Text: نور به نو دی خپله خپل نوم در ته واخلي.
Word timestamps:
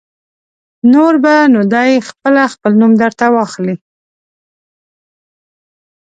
نور 0.91 1.13
به 1.23 1.35
نو 1.53 1.61
دی 1.73 1.91
خپله 2.09 2.43
خپل 2.53 2.71
نوم 2.81 2.91
در 3.01 3.11
ته 3.19 3.27
واخلي. 3.35 3.75